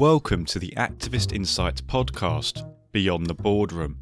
[0.00, 3.98] Welcome to the Activist Insights podcast, Beyond the Boardroom,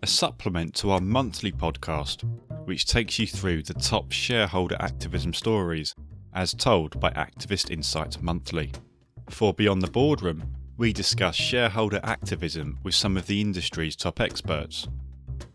[0.00, 2.22] a supplement to our monthly podcast,
[2.66, 5.96] which takes you through the top shareholder activism stories
[6.34, 8.70] as told by Activist Insights Monthly.
[9.28, 10.44] For Beyond the Boardroom,
[10.76, 14.86] we discuss shareholder activism with some of the industry's top experts.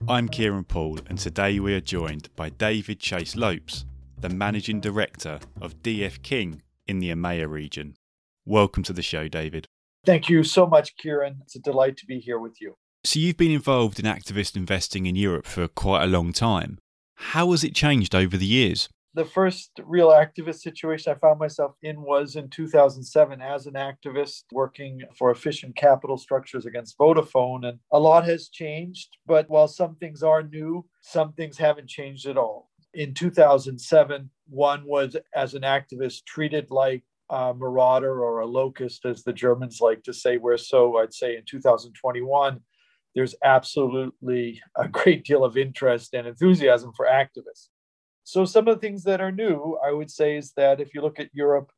[0.09, 3.85] I'm Kieran Poole, and today we are joined by David Chase Lopes,
[4.19, 7.95] the Managing Director of DF King in the EMEA region.
[8.43, 9.69] Welcome to the show, David.
[10.05, 11.39] Thank you so much, Kieran.
[11.41, 12.75] It's a delight to be here with you.
[13.03, 16.77] So, you've been involved in activist investing in Europe for quite a long time.
[17.15, 18.89] How has it changed over the years?
[19.15, 24.43] The first real activist situation I found myself in was in 2007 as an activist
[24.51, 27.65] working for efficient capital structures against Vodafone.
[27.65, 32.25] And a lot has changed, but while some things are new, some things haven't changed
[32.27, 32.69] at all.
[32.93, 39.23] In 2007, one was as an activist treated like a marauder or a locust, as
[39.23, 40.37] the Germans like to say.
[40.37, 42.59] Where so, I'd say in 2021,
[43.15, 47.69] there's absolutely a great deal of interest and enthusiasm for activists.
[48.23, 51.01] So, some of the things that are new, I would say, is that if you
[51.01, 51.71] look at Europe,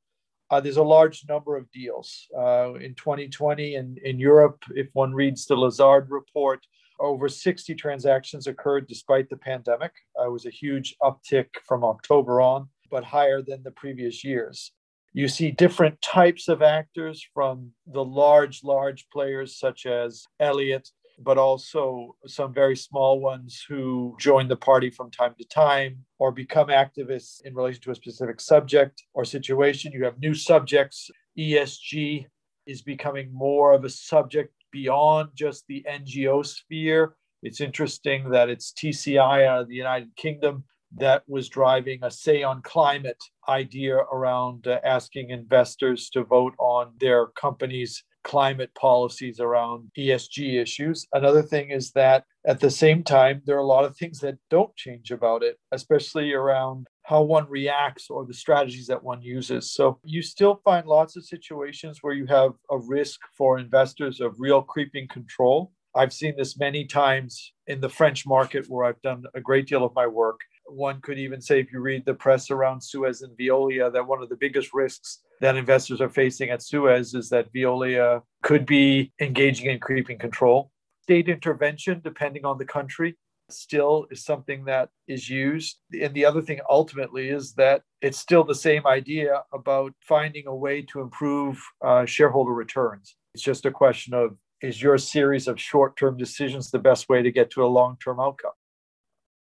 [0.49, 2.27] uh, there's a large number of deals.
[2.37, 6.65] Uh, in 2020 in, in Europe, if one reads the Lazard report,
[6.99, 9.91] over 60 transactions occurred despite the pandemic.
[10.19, 14.71] Uh, it was a huge uptick from October on, but higher than the previous years.
[15.17, 21.39] You see different types of actors from the large, large players such as Elliott, but
[21.39, 26.67] also some very small ones who join the party from time to time or become
[26.67, 29.91] activists in relation to a specific subject or situation.
[29.91, 31.09] You have new subjects.
[31.35, 32.27] ESG
[32.67, 37.15] is becoming more of a subject beyond just the NGO sphere.
[37.41, 40.65] It's interesting that it's TCI out of the United Kingdom
[40.95, 46.93] that was driving a say on climate idea around uh, asking investors to vote on
[46.99, 51.07] their company's climate policies around ESG issues.
[51.13, 54.37] Another thing is that at the same time, there are a lot of things that
[54.49, 59.71] don't change about it, especially around how one reacts or the strategies that one uses.
[59.71, 64.35] So you still find lots of situations where you have a risk for investors of
[64.39, 65.71] real creeping control.
[65.95, 69.85] I've seen this many times in the French market where I've done a great deal
[69.85, 73.37] of my work one could even say, if you read the press around Suez and
[73.37, 77.51] Veolia, that one of the biggest risks that investors are facing at Suez is that
[77.53, 80.71] Veolia could be engaging in creeping control.
[81.03, 83.15] State intervention, depending on the country,
[83.49, 85.77] still is something that is used.
[86.01, 90.55] And the other thing ultimately is that it's still the same idea about finding a
[90.55, 93.15] way to improve uh, shareholder returns.
[93.33, 97.21] It's just a question of is your series of short term decisions the best way
[97.21, 98.53] to get to a long term outcome?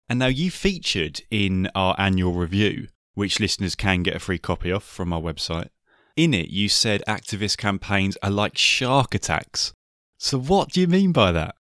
[0.09, 4.72] And now you featured in our annual review, which listeners can get a free copy
[4.72, 5.69] of from our website.
[6.16, 9.74] In it, you said activist campaigns are like shark attacks.
[10.18, 11.56] So, what do you mean by that?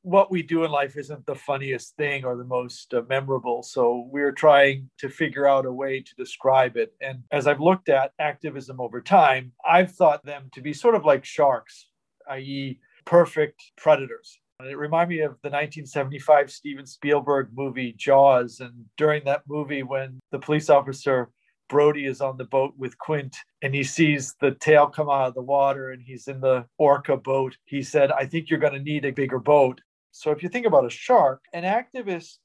[0.00, 3.62] What we do in life isn't the funniest thing or the most uh, memorable.
[3.62, 6.94] So, we're trying to figure out a way to describe it.
[7.00, 11.04] And as I've looked at activism over time, I've thought them to be sort of
[11.04, 11.88] like sharks,
[12.30, 14.38] i.e., perfect predators.
[14.68, 18.60] It reminded me of the 1975 Steven Spielberg movie Jaws.
[18.60, 21.30] And during that movie, when the police officer
[21.68, 25.34] Brody is on the boat with Quint and he sees the tail come out of
[25.34, 28.78] the water and he's in the orca boat, he said, I think you're going to
[28.78, 29.80] need a bigger boat.
[30.10, 32.38] So if you think about a shark, an activist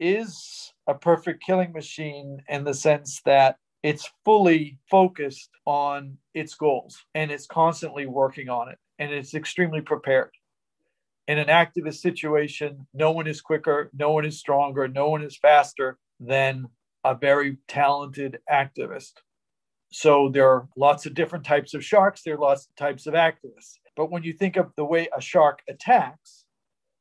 [0.00, 7.04] is a perfect killing machine in the sense that it's fully focused on its goals
[7.14, 10.30] and it's constantly working on it and it's extremely prepared
[11.26, 15.36] in an activist situation, no one is quicker, no one is stronger, no one is
[15.36, 16.66] faster than
[17.04, 19.12] a very talented activist.
[19.90, 23.14] So there are lots of different types of sharks, there are lots of types of
[23.14, 23.78] activists.
[23.96, 26.44] But when you think of the way a shark attacks,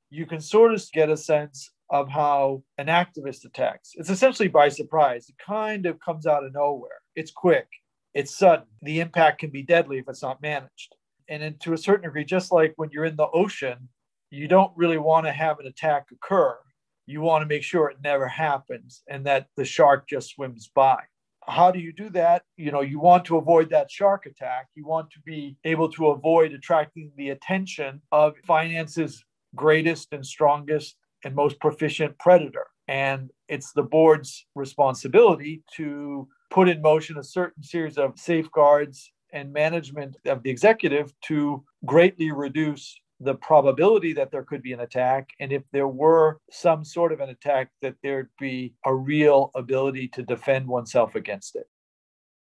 [0.09, 3.91] you can sort of get a sense of how an activist attacks.
[3.95, 5.27] It's essentially by surprise.
[5.27, 7.01] It kind of comes out of nowhere.
[7.15, 7.67] It's quick,
[8.13, 8.65] it's sudden.
[8.83, 10.95] The impact can be deadly if it's not managed.
[11.29, 13.89] And then to a certain degree, just like when you're in the ocean
[14.33, 16.57] you don't really want to have an attack occur.
[17.05, 20.97] You want to make sure it never happens and that the shark just swims by.
[21.45, 22.43] How do you do that?
[22.57, 24.69] You know, you want to avoid that shark attack.
[24.75, 29.23] You want to be able to avoid attracting the attention of finance's
[29.55, 32.65] greatest and strongest and most proficient predator.
[32.87, 39.53] And it's the board's responsibility to put in motion a certain series of safeguards and
[39.53, 45.29] management of the executive to greatly reduce the probability that there could be an attack.
[45.39, 50.09] And if there were some sort of an attack, that there'd be a real ability
[50.09, 51.67] to defend oneself against it.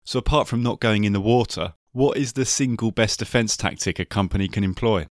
[0.03, 3.97] So, apart from not going in the water, What is the single best defense tactic
[3.97, 5.07] a company can employ?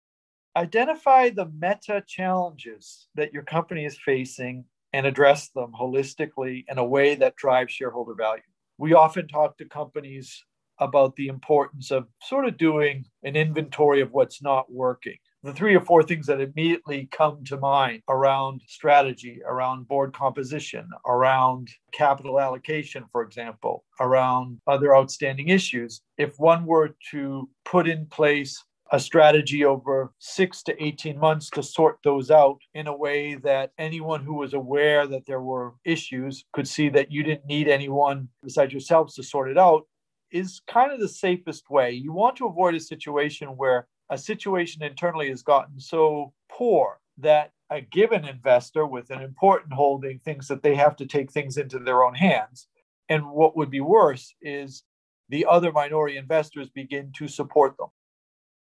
[0.56, 6.86] Identify the meta challenges that your company is facing and address them holistically in a
[6.86, 8.42] way that drives shareholder value.
[8.80, 10.44] We often talk to companies
[10.80, 15.18] about the importance of sort of doing an inventory of what's not working.
[15.44, 20.88] The three or four things that immediately come to mind around strategy, around board composition,
[21.06, 26.02] around capital allocation, for example, around other outstanding issues.
[26.18, 28.64] If one were to put in place
[28.94, 33.72] a strategy over six to 18 months to sort those out in a way that
[33.78, 38.30] anyone who was aware that there were issues could see that you didn't need anyone
[38.44, 39.88] besides yourselves to sort it out
[40.32, 41.92] is kind of the safest way.
[41.92, 47.52] You want to avoid a situation where a situation internally has gotten so poor that
[47.70, 51.80] a given investor with an important holding thinks that they have to take things into
[51.80, 52.68] their own hands.
[53.10, 54.84] And what would be worse is
[55.30, 57.90] the other minority investors begin to support them.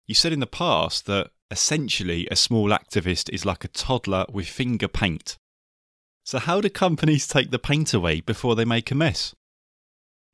[0.08, 4.48] You said in the past that essentially a small activist is like a toddler with
[4.48, 5.38] finger paint.
[6.24, 9.36] So, how do companies take the paint away before they make a mess?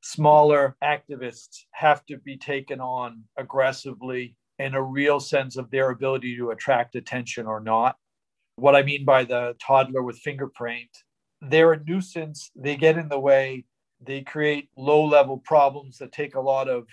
[0.01, 6.35] Smaller activists have to be taken on aggressively in a real sense of their ability
[6.37, 7.95] to attract attention or not.
[8.55, 10.89] What I mean by the toddler with fingerprint,
[11.41, 13.65] they're a nuisance, they get in the way,
[14.01, 16.87] they create low level problems that take a lot of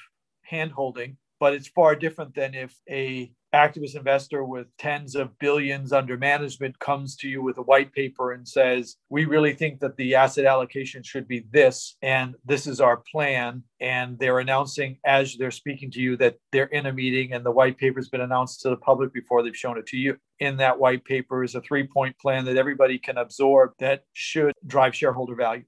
[0.51, 6.17] handholding but it's far different than if a activist investor with tens of billions under
[6.19, 10.15] management comes to you with a white paper and says we really think that the
[10.15, 13.63] asset allocation should be this and this is our plan.
[13.81, 17.51] And they're announcing as they're speaking to you that they're in a meeting and the
[17.51, 20.17] white paper's been announced to the public before they've shown it to you.
[20.41, 24.53] In that white paper is a three point plan that everybody can absorb that should
[24.67, 25.65] drive shareholder value.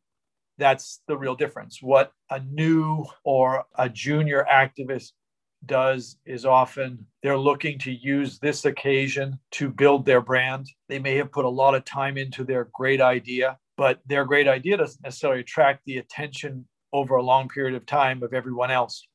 [0.58, 1.82] That's the real difference.
[1.82, 5.12] What a new or a junior activist
[5.66, 10.68] does is often they're looking to use this occasion to build their brand.
[10.88, 14.48] They may have put a lot of time into their great idea, but their great
[14.48, 19.06] idea doesn't necessarily attract the attention over a long period of time of everyone else.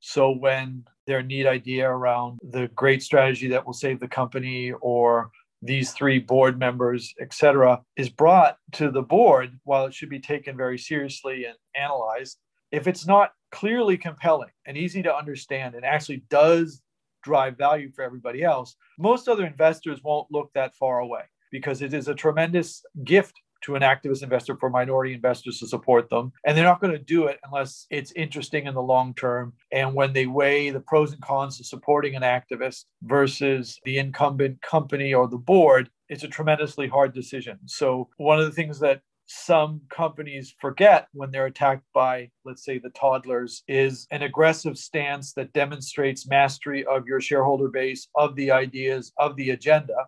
[0.00, 5.30] So when their neat idea around the great strategy that will save the company or
[5.62, 10.18] these three board members, et cetera, is brought to the board, while it should be
[10.18, 12.38] taken very seriously and analyzed,
[12.72, 16.82] if it's not clearly compelling and easy to understand and actually does
[17.22, 21.22] drive value for everybody else, most other investors won't look that far away
[21.52, 26.10] because it is a tremendous gift to an activist investor for minority investors to support
[26.10, 26.32] them.
[26.44, 29.52] And they're not going to do it unless it's interesting in the long term.
[29.70, 34.60] And when they weigh the pros and cons of supporting an activist versus the incumbent
[34.62, 37.58] company or the board, it's a tremendously hard decision.
[37.66, 39.00] So, one of the things that
[39.34, 45.32] some companies forget when they're attacked by, let's say, the toddlers, is an aggressive stance
[45.32, 50.06] that demonstrates mastery of your shareholder base, of the ideas, of the agenda,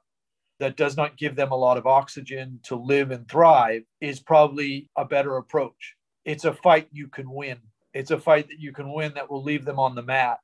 [0.60, 4.88] that does not give them a lot of oxygen to live and thrive, is probably
[4.96, 5.94] a better approach.
[6.24, 7.58] It's a fight you can win.
[7.92, 10.38] It's a fight that you can win that will leave them on the mat.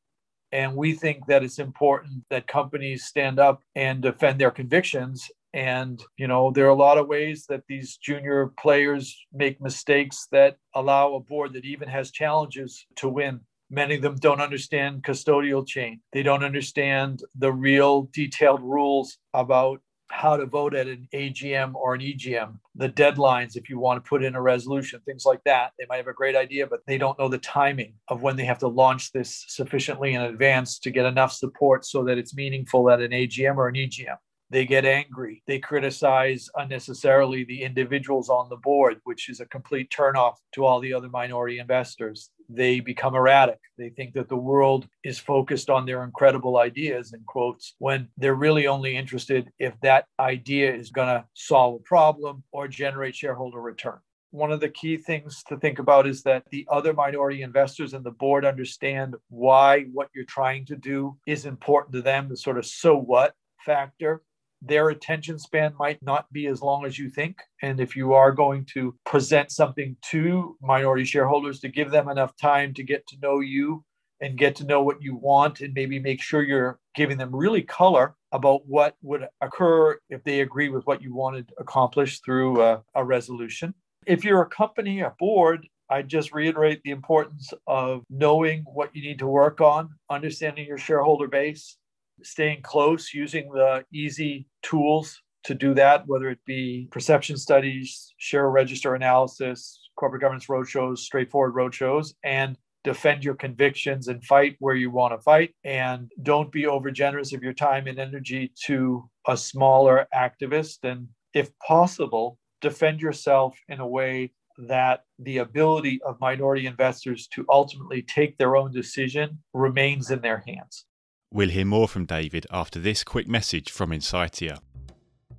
[0.52, 6.02] And we think that it's important that companies stand up and defend their convictions and,
[6.16, 10.56] you know, there are a lot of ways that these junior players make mistakes that
[10.74, 13.40] allow a board that even has challenges to win.
[13.68, 16.00] Many of them don't understand custodial chain.
[16.12, 19.80] They don't understand the real detailed rules about
[20.10, 24.08] how to vote at an AGM or an EGM, the deadlines if you want to
[24.08, 25.70] put in a resolution, things like that.
[25.78, 28.44] They might have a great idea, but they don't know the timing of when they
[28.44, 32.90] have to launch this sufficiently in advance to get enough support so that it's meaningful
[32.90, 34.16] at an AGM or an EGM.
[34.50, 35.42] They get angry.
[35.46, 40.80] They criticize unnecessarily the individuals on the board, which is a complete turnoff to all
[40.80, 42.30] the other minority investors.
[42.48, 43.60] They become erratic.
[43.78, 48.34] They think that the world is focused on their incredible ideas, in quotes, when they're
[48.34, 53.60] really only interested if that idea is going to solve a problem or generate shareholder
[53.60, 54.00] return
[54.32, 58.04] one of the key things to think about is that the other minority investors and
[58.04, 62.56] the board understand why what you're trying to do is important to them, the sort
[62.56, 64.22] of so what factor
[64.62, 67.38] their attention span might not be as long as you think.
[67.62, 72.36] And if you are going to present something to minority shareholders to give them enough
[72.36, 73.84] time to get to know you
[74.20, 77.62] and get to know what you want and maybe make sure you're giving them really
[77.62, 82.82] color about what would occur if they agree with what you wanted accomplished through a,
[82.94, 83.74] a resolution.
[84.06, 89.02] If you're a company, a board, I just reiterate the importance of knowing what you
[89.02, 91.76] need to work on, understanding your shareholder base,
[92.22, 98.50] staying close, using the easy tools to do that, whether it be perception studies, share
[98.50, 104.90] register analysis, corporate governance roadshows, straightforward roadshows, and defend your convictions and fight where you
[104.90, 105.54] want to fight.
[105.64, 110.78] And don't be over generous of your time and energy to a smaller activist.
[110.84, 117.46] And if possible, defend yourself in a way that the ability of minority investors to
[117.48, 120.84] ultimately take their own decision remains in their hands.
[121.32, 124.58] We'll hear more from David after this quick message from Insightia.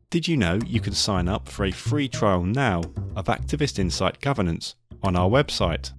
[0.10, 2.81] Did you know you can sign up for a free trial now
[3.17, 5.91] of Activist Insight Governance on our website?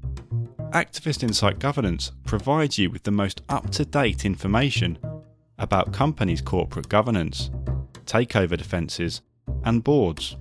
[0.70, 4.98] Activist Insight Governance provides you with the most up to date information
[5.58, 7.50] about companies' corporate governance,
[8.06, 9.20] takeover defences,
[9.64, 10.38] and boards.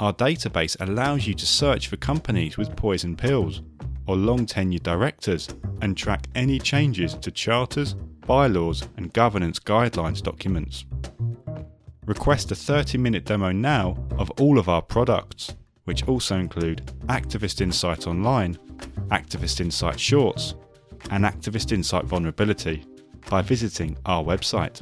[0.00, 3.62] Our database allows you to search for companies with poison pills
[4.08, 5.48] or long tenured directors
[5.80, 7.94] and track any changes to charters,
[8.28, 10.84] bylaws, and governance guidelines documents.
[12.06, 17.60] Request a 30 minute demo now of all of our products, which also include Activist
[17.60, 18.56] Insight Online,
[19.08, 20.54] Activist Insight Shorts,
[21.10, 22.84] and Activist Insight Vulnerability
[23.28, 24.80] by visiting our website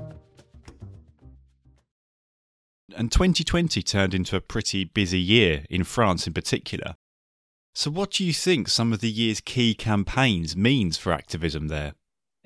[2.96, 6.96] and 2020 turned into a pretty busy year, in France in particular.
[7.74, 11.92] So, what do you think some of the year's key campaigns means for activism there?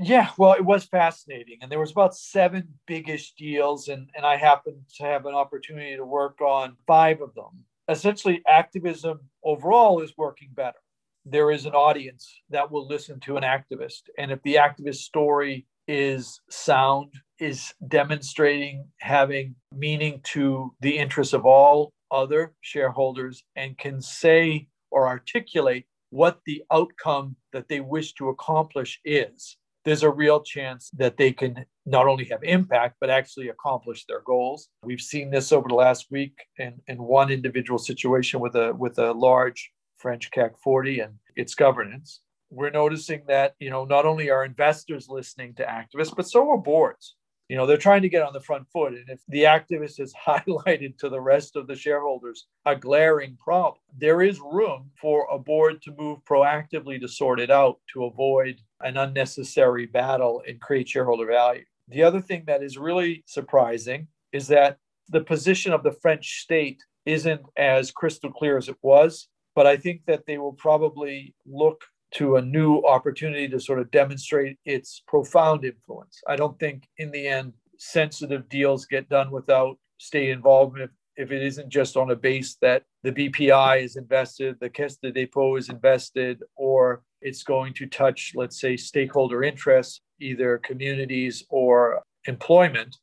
[0.03, 4.37] Yeah, well, it was fascinating, and there was about seven biggish deals, and and I
[4.37, 7.65] happened to have an opportunity to work on five of them.
[7.87, 10.79] Essentially, activism overall is working better.
[11.27, 15.67] There is an audience that will listen to an activist, and if the activist story
[15.87, 24.01] is sound, is demonstrating having meaning to the interests of all other shareholders, and can
[24.01, 30.43] say or articulate what the outcome that they wish to accomplish is, there's a real
[30.43, 34.69] chance that they can not only have impact, but actually accomplish their goals.
[34.83, 38.99] We've seen this over the last week in, in one individual situation with a with
[38.99, 42.21] a large French CAC 40 and its governance.
[42.51, 46.59] We're noticing that you know not only are investors listening to activists but so are
[46.59, 47.17] boards.
[47.49, 48.93] You know they're trying to get on the front foot.
[48.93, 53.81] And if the activist has highlighted to the rest of the shareholders a glaring problem.
[53.97, 58.61] There is room for a board to move proactively to sort it out to avoid
[58.83, 64.47] an unnecessary battle and create shareholder value the other thing that is really surprising is
[64.49, 69.67] that the position of the french state isn't as crystal clear as it was but
[69.67, 74.59] i think that they will probably look to a new opportunity to sort of demonstrate
[74.65, 76.21] its profound influence.
[76.27, 81.43] I don't think in the end sensitive deals get done without state involvement if, it
[81.43, 85.69] isn't just on a base that the BPI is invested, the Caisse de Dépôt is
[85.69, 92.97] invested, or it's going to touch, let's say, stakeholder interests, either communities or employment.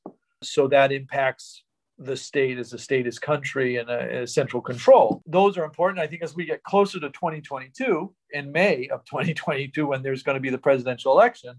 [0.44, 1.64] So that impacts
[2.00, 5.24] the state as a state as country and a, a, central control.
[5.26, 6.00] Those are important.
[6.00, 10.36] I think as we get closer to 2022, in May of 2022, when there's going
[10.36, 11.56] to be the presidential election,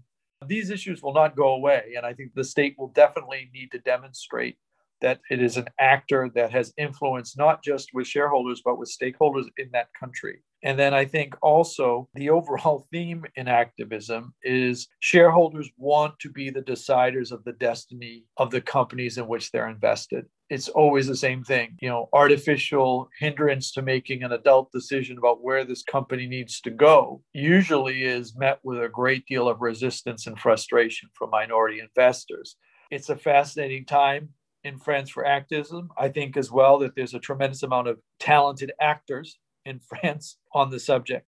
[0.47, 1.93] these issues will not go away.
[1.97, 4.57] And I think the state will definitely need to demonstrate
[5.01, 9.45] that it is an actor that has influence not just with shareholders, but with stakeholders
[9.57, 10.41] in that country.
[10.63, 16.49] And then I think also the overall theme in activism is shareholders want to be
[16.49, 20.25] the deciders of the destiny of the companies in which they're invested.
[20.49, 25.43] It's always the same thing, you know, artificial hindrance to making an adult decision about
[25.43, 30.25] where this company needs to go usually is met with a great deal of resistance
[30.25, 32.55] and frustration from minority investors.
[32.89, 34.29] It's a fascinating time
[34.63, 35.89] in France for activism.
[35.97, 40.69] I think as well that there's a tremendous amount of talented actors in France on
[40.69, 41.25] the subject.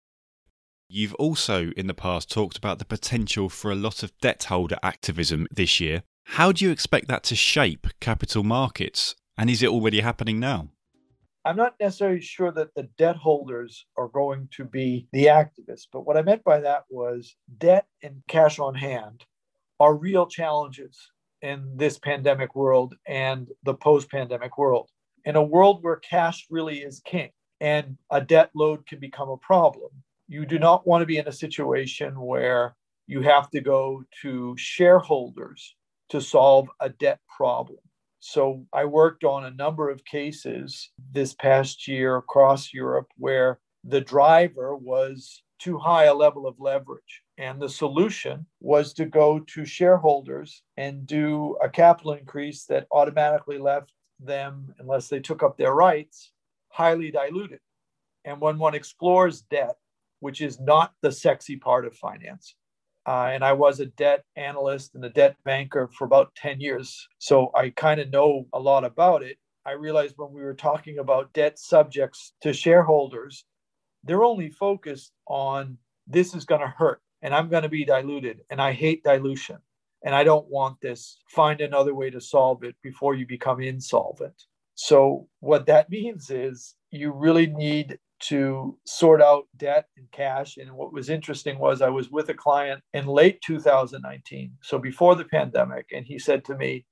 [0.88, 4.77] You've also in the past talked about the potential for a lot of debt holder
[4.81, 6.01] activism this year.
[6.24, 9.15] How do you expect that to shape capital markets?
[9.38, 10.69] And is it already happening now?
[11.45, 16.05] I'm not necessarily sure that the debt holders are going to be the activists, but
[16.05, 19.25] what I meant by that was debt and cash on hand
[19.79, 21.00] are real challenges
[21.41, 24.89] in this pandemic world and the post pandemic world.
[25.24, 27.29] In a world where cash really is king,
[27.62, 29.89] and a debt load can become a problem.
[30.28, 32.75] You do not want to be in a situation where
[33.08, 35.75] you have to go to shareholders
[36.10, 37.80] to solve a debt problem.
[38.20, 44.01] So I worked on a number of cases this past year across Europe where the
[44.01, 47.24] driver was too high a level of leverage.
[47.38, 53.58] And the solution was to go to shareholders and do a capital increase that automatically
[53.58, 56.32] left them, unless they took up their rights,
[56.70, 57.60] highly diluted.
[58.26, 59.76] And when one explores debt,
[60.20, 62.56] which is not the sexy part of finance,
[63.08, 67.08] uh, and I was a debt analyst and a debt banker for about 10 years.
[67.18, 69.38] So I kind of know a lot about it.
[69.66, 73.46] I realized when we were talking about debt subjects to shareholders,
[74.04, 78.42] they're only focused on this is going to hurt and I'm going to be diluted
[78.50, 79.58] and I hate dilution
[80.04, 81.18] and I don't want this.
[81.30, 84.46] Find another way to solve it before you become insolvent.
[84.81, 90.57] So, what that means is you really need to sort out debt and cash.
[90.57, 95.15] And what was interesting was I was with a client in late 2019, so before
[95.15, 96.86] the pandemic, and he said to me,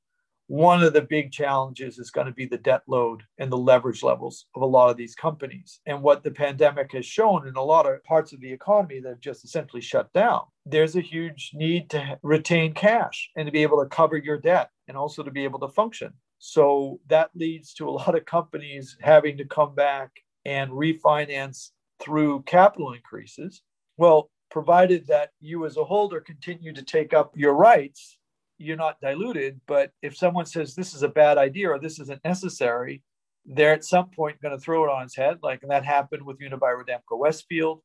[0.48, 4.02] one of the big challenges is going to be the debt load and the leverage
[4.02, 5.82] levels of a lot of these companies.
[5.86, 9.10] And what the pandemic has shown in a lot of parts of the economy that
[9.10, 13.64] have just essentially shut down, there's a huge need to retain cash and to be
[13.64, 16.14] able to cover your debt and also to be able to function.
[16.40, 20.12] So that leads to a lot of companies having to come back
[20.46, 23.62] and refinance through capital increases.
[23.98, 28.18] Well, provided that you as a holder continue to take up your rights,
[28.58, 29.60] you're not diluted.
[29.68, 33.04] But if someone says this is a bad idea or this isn't necessary,
[33.46, 35.40] they're at some point going to throw it on its head.
[35.42, 37.82] Like that happened with Unibail-Rodamco Westfield.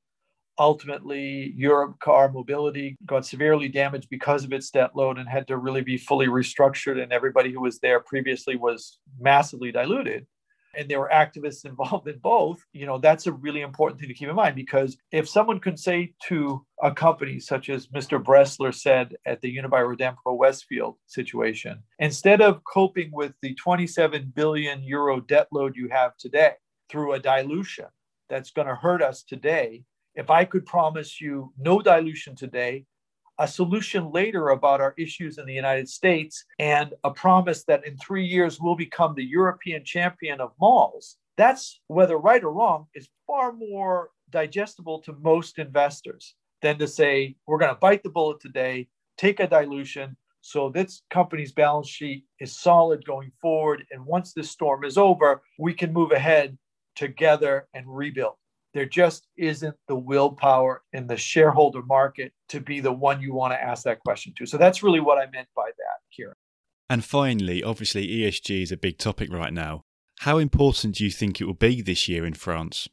[0.58, 5.82] Ultimately, Europcar Mobility got severely damaged because of its debt load and had to really
[5.82, 7.02] be fully restructured.
[7.02, 10.26] And everybody who was there previously was massively diluted
[10.74, 14.14] and there were activists involved in both, you know, that's a really important thing to
[14.14, 18.22] keep in mind because if someone can say to a company such as Mr.
[18.22, 25.20] Bressler said at the Unibail-Rodamco Westfield situation, instead of coping with the 27 billion euro
[25.20, 26.52] debt load you have today
[26.88, 27.86] through a dilution
[28.28, 32.84] that's going to hurt us today, if I could promise you no dilution today,
[33.38, 37.96] a solution later about our issues in the United States and a promise that in
[37.96, 41.16] three years we'll become the European champion of malls.
[41.36, 47.34] That's whether right or wrong is far more digestible to most investors than to say
[47.46, 50.16] we're going to bite the bullet today, take a dilution.
[50.42, 53.84] So this company's balance sheet is solid going forward.
[53.90, 56.58] And once this storm is over, we can move ahead
[56.96, 58.34] together and rebuild.
[58.74, 63.52] There just isn't the willpower in the shareholder market to be the one you want
[63.52, 64.46] to ask that question to.
[64.46, 66.34] So that's really what I meant by that, Kieran.
[66.88, 69.84] And finally, obviously, ESG is a big topic right now.
[70.20, 72.88] How important do you think it will be this year in France?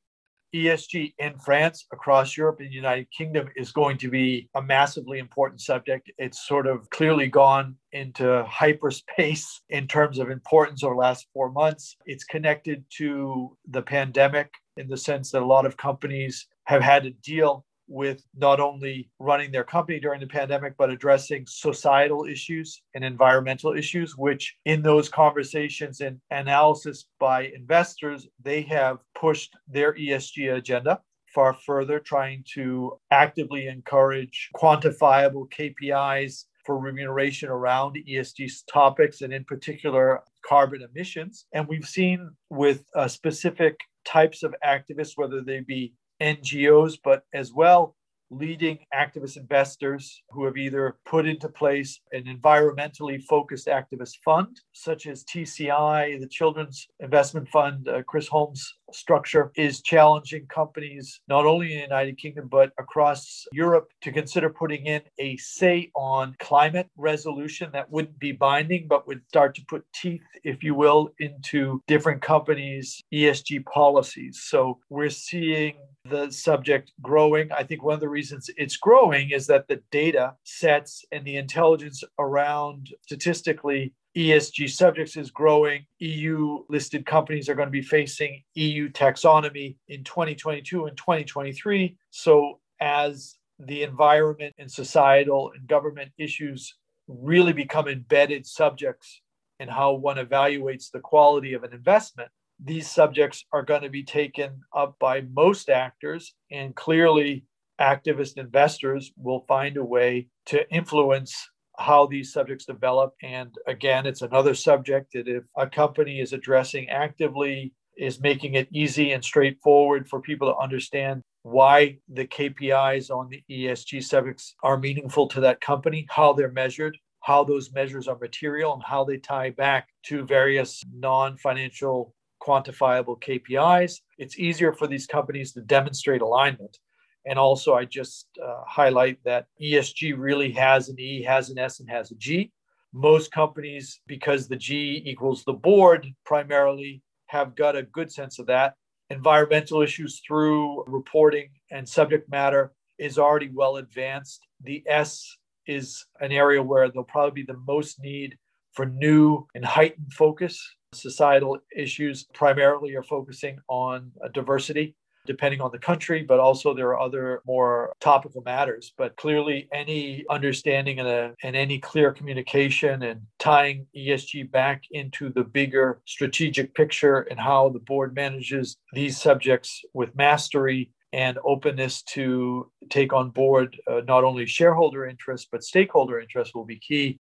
[0.54, 5.20] ESG in France, across Europe, and the United Kingdom is going to be a massively
[5.20, 6.12] important subject.
[6.18, 11.52] It's sort of clearly gone into hyperspace in terms of importance over the last four
[11.52, 11.96] months.
[12.06, 17.04] It's connected to the pandemic in the sense that a lot of companies have had
[17.04, 22.82] to deal with not only running their company during the pandemic, but addressing societal issues
[22.94, 29.94] and environmental issues, which in those conversations and analysis by investors, they have pushed their
[29.94, 31.02] ESG agenda
[31.34, 39.44] far further, trying to actively encourage quantifiable KPIs for remuneration around ESG topics and in
[39.44, 41.46] particular carbon emissions.
[41.54, 47.54] And we've seen with uh, specific types of activists, whether they be NGOs, but as
[47.54, 47.96] well
[48.32, 55.08] leading activist investors who have either put into place an environmentally focused activist fund, such
[55.08, 61.74] as TCI, the Children's Investment Fund, uh, Chris Hohn's structure, is challenging companies not only
[61.74, 66.90] in the United Kingdom but across Europe to consider putting in a say on climate
[66.98, 71.82] resolution that wouldn't be binding but would start to put teeth, if you will, into
[71.88, 74.42] different companies' ESG policies.
[74.44, 77.52] So we're seeing the subject growing.
[77.52, 81.38] I think one of the reasons it's growing is that the data sets and the
[81.38, 85.86] intelligence around statistically ESG subjects is growing.
[86.00, 91.96] EU listed companies are going to be facing EU taxonomy in 2022 and 2023.
[92.10, 96.76] So, as the environment and societal and government issues
[97.08, 99.22] really become embedded subjects
[99.60, 102.30] in how one evaluates the quality of an investment,
[102.64, 107.46] these subjects are going to be taken up by most actors, and clearly,
[107.80, 113.14] activist investors will find a way to influence how these subjects develop.
[113.24, 118.68] And again, it's another subject that if a company is addressing actively, is making it
[118.72, 124.78] easy and straightforward for people to understand why the KPIs on the ESG subjects are
[124.78, 129.18] meaningful to that company, how they're measured, how those measures are material, and how they
[129.18, 132.14] tie back to various non financial
[132.50, 134.00] quantifiable KPIs.
[134.18, 136.80] It's easier for these companies to demonstrate alignment.
[137.26, 141.80] And also, I just uh, highlight that ESG really has an E, has an S,
[141.80, 142.52] and has a G.
[142.92, 148.48] Most companies, because the G equals the board primarily, have got a good sense of
[148.48, 148.74] that.
[149.12, 154.42] Environmental issues through reporting and subject matter is already well advanced.
[154.64, 158.38] The S is an area where there'll probably be the most need
[158.80, 160.58] for new and heightened focus
[160.94, 164.96] societal issues primarily are focusing on uh, diversity.
[165.28, 168.94] depending on the country, but also there are other more topical matters.
[168.98, 175.30] But clearly, any understanding and, a, and any clear communication and tying ESG back into
[175.30, 182.02] the bigger strategic picture and how the board manages these subjects with mastery and openness
[182.16, 187.20] to take on board uh, not only shareholder interests but stakeholder interests will be key.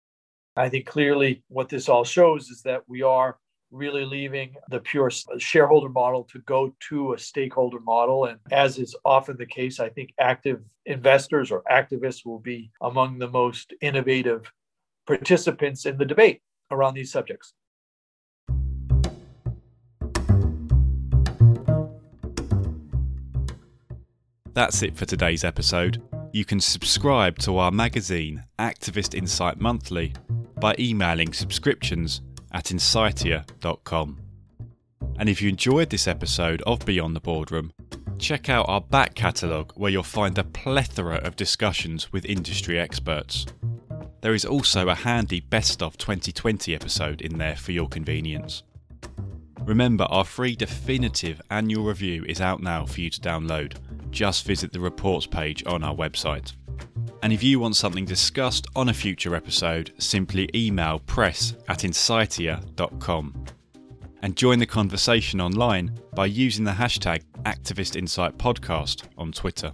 [0.60, 3.38] I think clearly what this all shows is that we are
[3.72, 8.26] really leaving the pure uh, shareholder model to go to a stakeholder model.
[8.26, 13.19] And as is often the case, I think active investors or activists will be among
[13.19, 14.52] the most innovative
[15.08, 16.41] participants in the debate
[16.72, 17.54] around these subjects.
[24.54, 26.02] That's it for today's episode.
[26.34, 30.13] You can subscribe to our magazine, Activist Insight Monthly,
[30.60, 34.19] by emailing subscriptions at insightia.com.
[35.17, 37.72] And if you enjoyed this episode of Beyond the Boardroom,
[38.17, 43.45] check out our back catalogue where you'll find a plethora of discussions with industry experts.
[44.22, 48.63] There is also a handy Best of 2020 episode in there for your convenience.
[49.62, 53.76] Remember, our free definitive annual review is out now for you to download.
[54.10, 56.54] Just visit the reports page on our website.
[57.21, 63.45] And if you want something discussed on a future episode, simply email press at insightia.com.
[64.21, 69.71] And join the conversation online by using the hashtag ActivistInsightPodcast on Twitter.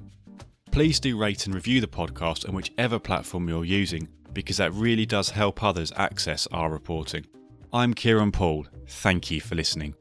[0.71, 5.05] Please do rate and review the podcast on whichever platform you're using because that really
[5.05, 7.25] does help others access our reporting.
[7.71, 8.67] I'm Kieran Poole.
[8.88, 9.95] Thank you for listening.